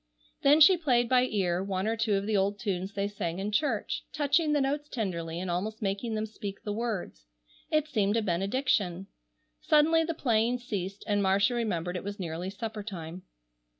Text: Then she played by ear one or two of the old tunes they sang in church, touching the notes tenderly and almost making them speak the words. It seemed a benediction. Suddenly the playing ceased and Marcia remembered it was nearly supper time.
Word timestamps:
Then 0.41 0.59
she 0.61 0.77
played 0.77 1.07
by 1.07 1.25
ear 1.25 1.63
one 1.63 1.85
or 1.85 1.95
two 1.95 2.15
of 2.15 2.25
the 2.25 2.35
old 2.35 2.57
tunes 2.57 2.93
they 2.93 3.07
sang 3.07 3.37
in 3.37 3.51
church, 3.51 4.03
touching 4.11 4.51
the 4.51 4.59
notes 4.59 4.89
tenderly 4.89 5.39
and 5.39 5.51
almost 5.51 5.79
making 5.79 6.15
them 6.15 6.25
speak 6.25 6.63
the 6.63 6.73
words. 6.73 7.27
It 7.69 7.87
seemed 7.87 8.17
a 8.17 8.23
benediction. 8.23 9.05
Suddenly 9.61 10.03
the 10.05 10.15
playing 10.15 10.57
ceased 10.57 11.03
and 11.05 11.21
Marcia 11.21 11.53
remembered 11.53 11.95
it 11.95 12.03
was 12.03 12.19
nearly 12.19 12.49
supper 12.49 12.81
time. 12.81 13.21